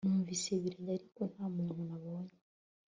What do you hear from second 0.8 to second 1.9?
ariko nta muntu